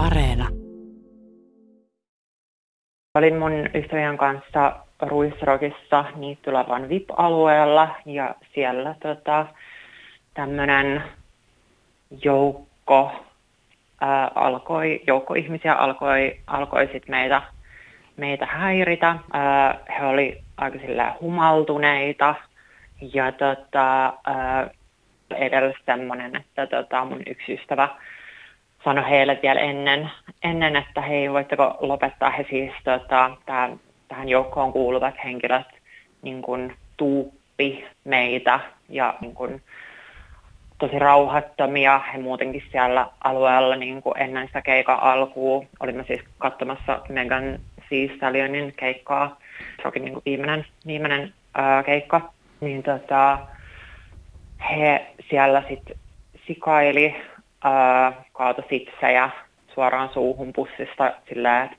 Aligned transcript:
Areena. 0.00 0.48
Olin 3.14 3.36
mun 3.36 3.52
ystävien 3.74 4.18
kanssa 4.18 4.76
Ruisrokissa 5.02 6.04
Niittylavan 6.16 6.88
VIP-alueella 6.88 7.94
ja 8.06 8.34
siellä 8.54 8.94
tota, 9.02 9.46
tämmöinen 10.34 11.02
joukko 12.24 13.12
ää, 14.00 14.30
alkoi, 14.34 15.00
joukko 15.06 15.34
ihmisiä 15.34 15.74
alkoi, 15.74 16.40
alkoi 16.46 16.88
sit 16.92 17.08
meitä, 17.08 17.42
meitä 18.16 18.46
häiritä. 18.46 19.16
Ää, 19.32 19.78
he 19.98 20.06
oli 20.06 20.42
aika 20.56 20.78
humaltuneita 21.20 22.34
ja 23.14 23.32
tota, 23.32 24.12
ää, 24.24 24.70
edellä 25.30 25.72
semmoinen, 25.86 26.36
että 26.36 26.66
tota, 26.66 27.04
mun 27.04 27.22
yksi 27.26 27.52
ystävä 27.54 27.88
sanoi 28.84 29.10
heille 29.10 29.38
vielä 29.42 29.60
ennen, 29.60 30.10
ennen 30.42 30.76
että 30.76 31.00
hei, 31.00 31.32
voitteko 31.32 31.76
lopettaa 31.80 32.30
he 32.30 32.46
siis 32.50 32.72
tota, 32.84 33.36
tää, 33.46 33.76
tähän 34.08 34.28
joukkoon 34.28 34.72
kuuluvat 34.72 35.14
henkilöt 35.24 35.66
niin 36.22 36.42
kuin 36.42 36.76
tuuppi 36.96 37.84
meitä 38.04 38.60
ja 38.88 39.14
niin 39.20 39.34
kuin, 39.34 39.62
tosi 40.80 40.98
rauhattomia. 40.98 42.00
He 42.12 42.18
muutenkin 42.18 42.62
siellä 42.72 43.06
alueella 43.24 43.76
niin 43.76 44.02
kuin 44.02 44.18
ennen 44.18 44.46
sitä 44.46 44.62
keikan 44.62 45.00
alkua. 45.00 45.64
Olimme 45.80 46.04
siis 46.06 46.20
katsomassa 46.38 47.00
Megan 47.08 47.58
Thee 47.88 48.16
Stallionin 48.16 48.74
keikkaa. 48.76 49.40
Se 49.82 49.88
oli 49.88 50.04
niin 50.04 50.22
viimeinen, 50.24 50.66
viimeinen 50.86 51.32
ää, 51.54 51.82
keikka. 51.82 52.32
Niin 52.60 52.82
tota, 52.82 53.38
he 54.70 55.06
siellä 55.30 55.62
sitten 55.68 55.96
sikaili, 56.46 57.16
ää, 57.64 58.12
kaato 58.32 58.62
sipsejä 58.68 59.30
suoraan 59.74 60.10
suuhun 60.12 60.52
pussista 60.52 61.12
silleen, 61.28 61.70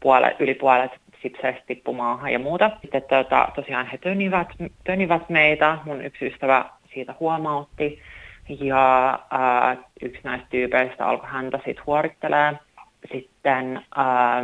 puolet, 0.00 0.40
yli 0.40 0.54
puolet 0.54 0.92
sipseistä 1.22 1.62
tippui 1.66 1.94
maahan 1.94 2.32
ja 2.32 2.38
muuta. 2.38 2.70
Sitten 2.82 3.02
tota, 3.02 3.48
tosiaan 3.54 3.86
he 3.86 3.98
tönivät, 3.98 4.48
tönivät 4.84 5.28
meitä, 5.28 5.78
mun 5.84 6.04
yksi 6.04 6.26
ystävä 6.26 6.64
siitä 6.94 7.14
huomautti 7.20 8.02
ja 8.48 9.18
ää, 9.30 9.76
yksi 10.02 10.20
näistä 10.24 10.46
tyypeistä 10.50 11.06
alkoi 11.06 11.28
häntä 11.30 11.56
sitten 11.56 11.86
huorittelee. 11.86 12.52
Sitten 13.12 13.82
ää, 13.96 14.42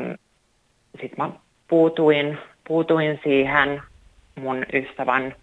sit 1.00 1.17
mä 1.17 1.31
puutuin, 1.69 2.39
puutuin 2.69 3.21
siihen 3.25 3.83
mun 4.41 4.67
ystävän 4.73 5.34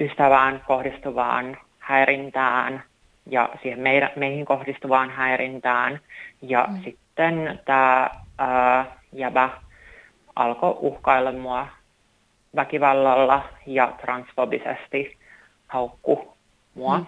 ystävään 0.00 0.62
kohdistuvaan 0.66 1.56
häirintään 1.78 2.82
ja 3.26 3.48
siihen 3.62 3.80
meidän, 3.80 4.10
meihin 4.16 4.44
kohdistuvaan 4.44 5.10
häirintään. 5.10 6.00
Ja 6.42 6.68
mm. 6.70 6.82
sitten 6.84 7.60
tämä 7.64 8.10
jäbä 9.12 9.50
alkoi 10.36 10.76
uhkailla 10.78 11.32
mua 11.32 11.66
väkivallalla 12.56 13.44
ja 13.66 13.92
transfobisesti 14.00 15.16
haukku 15.68 16.36
mua, 16.74 16.98
mm. 16.98 17.06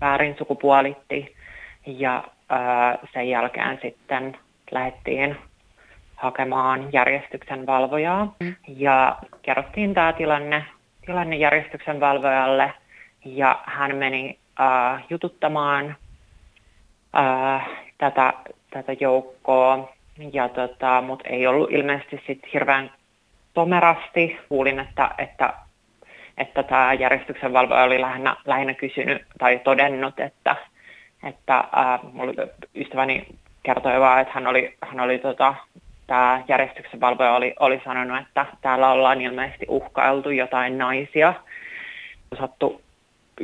väärin 0.00 0.34
sukupuolitti. 0.38 1.36
Ja 1.86 2.24
ää, 2.48 2.98
sen 3.12 3.28
jälkeen 3.28 3.78
sitten 3.82 4.38
lähdettiin 4.70 5.36
hakemaan 6.16 6.92
järjestyksen 6.92 7.66
valvojaa 7.66 8.34
mm. 8.40 8.54
ja 8.68 9.16
kerrottiin 9.42 9.94
tämä 9.94 10.12
tilanne 10.12 10.64
tilannejärjestyksen 11.06 12.00
valvojalle 12.00 12.72
ja 13.24 13.62
hän 13.64 13.96
meni 13.96 14.38
äh, 14.60 15.04
jututtamaan 15.10 15.96
äh, 17.16 17.68
tätä, 17.98 18.32
tätä 18.70 18.92
joukkoa, 19.00 19.92
ja 20.32 20.48
tota, 20.48 21.02
mutta 21.06 21.28
ei 21.28 21.46
ollut 21.46 21.72
ilmeisesti 21.72 22.22
sit 22.26 22.40
hirveän 22.52 22.90
tomerasti. 23.54 24.38
Kuulin, 24.48 24.80
että, 24.80 25.10
että, 25.18 25.54
että 26.38 26.62
tämä 26.62 26.92
järjestyksen 26.92 27.52
valvoja 27.52 27.82
oli 27.82 28.00
lähinnä, 28.00 28.36
lähinnä 28.44 28.74
kysynyt 28.74 29.22
tai 29.38 29.60
todennut, 29.64 30.20
että, 30.20 30.56
että 31.22 31.56
äh, 31.56 32.00
ystäväni 32.74 33.26
kertoi 33.62 34.00
vaan, 34.00 34.20
että 34.20 34.34
hän 34.34 34.46
oli, 34.46 34.76
hän 34.82 35.00
oli 35.00 35.18
tota, 35.18 35.54
tämä 36.06 36.42
järjestyksen 36.48 37.00
valvoja 37.00 37.34
oli, 37.34 37.54
oli 37.60 37.82
sanonut, 37.84 38.18
että 38.18 38.46
täällä 38.60 38.90
ollaan 38.90 39.20
ilmeisesti 39.20 39.66
uhkailtu 39.68 40.30
jotain 40.30 40.78
naisia, 40.78 41.34
kiusattu, 42.30 42.82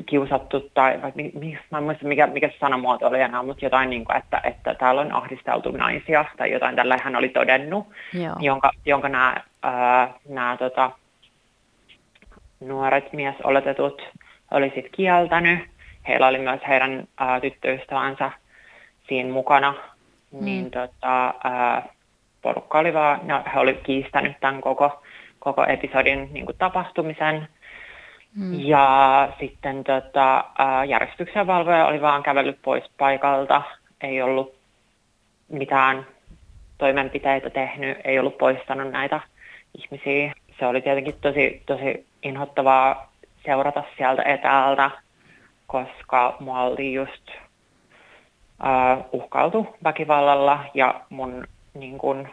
kiusattu 0.06 0.70
tai 0.74 1.02
vai, 1.02 1.12
mi, 1.14 1.58
mä 1.70 1.78
en 1.78 1.84
muista 1.84 2.06
mikä, 2.06 2.26
mikä 2.26 2.48
se 2.48 2.54
sanamuoto 2.60 3.06
oli 3.06 3.20
enää, 3.20 3.42
mutta 3.42 3.64
jotain 3.64 3.90
niin 3.90 4.04
kuin, 4.04 4.16
että, 4.16 4.40
että 4.44 4.74
täällä 4.74 5.00
on 5.00 5.12
ahdisteltu 5.12 5.70
naisia 5.70 6.24
tai 6.36 6.50
jotain 6.50 6.76
tällä 6.76 6.96
hän 7.02 7.16
oli 7.16 7.28
todennut, 7.28 7.86
Joo. 8.12 8.36
jonka, 8.40 8.70
jonka 8.86 9.08
nämä, 9.08 9.36
ää, 9.62 10.14
nämä 10.28 10.56
tota, 10.56 10.90
nuoret 12.60 13.12
miesoletetut 13.12 14.02
oli 14.50 14.72
sitten 14.74 14.92
kieltänyt. 14.92 15.58
Heillä 16.08 16.26
oli 16.26 16.38
myös 16.38 16.60
heidän 16.68 17.08
ää, 17.18 17.40
tyttöystävänsä 17.40 18.30
siinä 19.08 19.32
mukana. 19.32 19.74
Niin, 20.32 20.44
niin 20.44 20.70
tota, 20.70 21.34
ää, 21.44 21.82
porukka 22.42 22.78
oli 22.78 22.94
vaan, 22.94 23.20
no, 23.22 23.42
he 23.54 23.60
oli 23.60 23.74
kiistänyt 23.74 24.32
tämän 24.40 24.60
koko, 24.60 25.02
koko 25.38 25.64
episodin 25.64 26.28
niin 26.32 26.46
kuin 26.46 26.58
tapahtumisen. 26.58 27.48
Hmm. 28.38 28.60
Ja 28.60 29.28
sitten 29.40 29.84
tota, 29.84 30.44
järjestyksen 30.88 31.46
valvoja 31.46 31.86
oli 31.86 32.00
vaan 32.00 32.22
kävellyt 32.22 32.58
pois 32.62 32.84
paikalta, 32.98 33.62
ei 34.00 34.22
ollut 34.22 34.54
mitään 35.48 36.06
toimenpiteitä 36.78 37.50
tehnyt, 37.50 37.98
ei 38.04 38.18
ollut 38.18 38.38
poistanut 38.38 38.90
näitä 38.90 39.20
ihmisiä. 39.78 40.32
Se 40.58 40.66
oli 40.66 40.80
tietenkin 40.80 41.14
tosi, 41.20 41.62
tosi 41.66 42.06
inhottavaa 42.22 43.12
seurata 43.44 43.82
sieltä 43.96 44.22
etäältä, 44.22 44.90
koska 45.66 46.36
mua 46.40 46.60
oli 46.60 46.92
just 46.92 47.28
uh, 48.62 49.04
uhkailtu 49.12 49.76
väkivallalla 49.84 50.64
ja 50.74 51.00
mun 51.10 51.46
niin 51.74 51.98
kuin 51.98 52.28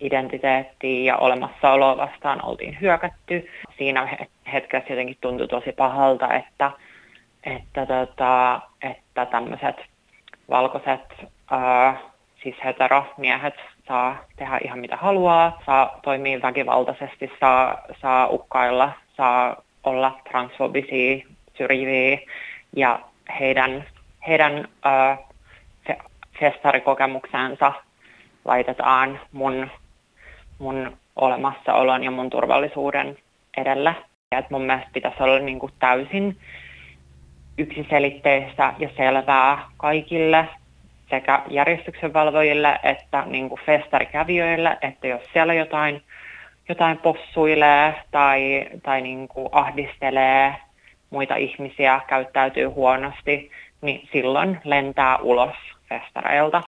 identiteettiin 0.00 1.04
ja 1.04 1.16
olemassaoloa 1.16 1.96
vastaan 1.96 2.44
oltiin 2.44 2.78
hyökätty. 2.80 3.50
Siinä 3.78 4.26
hetkessä 4.54 4.92
jotenkin 4.92 5.16
tuntui 5.20 5.48
tosi 5.48 5.72
pahalta, 5.72 6.34
että, 6.34 6.70
että, 7.44 7.86
tota, 7.86 8.60
että 8.82 9.26
tämmöiset 9.26 9.76
valkoiset 10.50 11.00
ää, 11.50 11.96
siis 12.42 12.56
heteromiehet 12.64 13.54
saa 13.88 14.16
tehdä 14.36 14.60
ihan 14.64 14.78
mitä 14.78 14.96
haluaa, 14.96 15.62
saa 15.66 16.00
toimia 16.02 16.42
väkivaltaisesti, 16.42 17.32
saa, 17.40 17.78
saa 18.00 18.28
ukkailla, 18.28 18.92
saa 19.16 19.62
olla 19.84 20.20
transfobisia, 20.30 21.26
syrjiviä 21.58 22.18
ja 22.76 23.00
heidän, 23.40 23.84
heidän 24.26 24.68
ää, 24.82 25.18
festarikokemuksensa 26.40 27.72
laitetaan 28.44 29.20
mun, 29.32 29.70
mun 30.58 30.96
olemassaolon 31.16 32.04
ja 32.04 32.10
mun 32.10 32.30
turvallisuuden 32.30 33.18
edellä. 33.56 33.94
Että 34.32 34.54
mun 34.54 34.62
mielestä 34.62 34.90
pitäisi 34.92 35.22
olla 35.22 35.38
niin 35.38 35.58
kuin 35.58 35.72
täysin 35.78 36.36
yksiselitteistä 37.58 38.74
ja 38.78 38.88
selvää 38.96 39.58
kaikille 39.76 40.48
sekä 41.10 41.42
järjestyksenvalvojille 41.50 42.78
että 42.82 43.24
niin 43.26 43.48
kuin 43.48 43.60
festarikävijöille, 43.66 44.78
että 44.82 45.06
jos 45.06 45.22
siellä 45.32 45.54
jotain, 45.54 46.02
jotain 46.68 46.98
possuilee 46.98 47.94
tai, 48.10 48.66
tai 48.82 49.02
niin 49.02 49.28
kuin 49.28 49.48
ahdistelee 49.52 50.54
muita 51.10 51.36
ihmisiä, 51.36 52.00
käyttäytyy 52.06 52.66
huonosti, 52.66 53.50
niin 53.82 54.08
silloin 54.12 54.60
lentää 54.64 55.18
ulos 55.18 55.56
festareilta. 55.88 56.62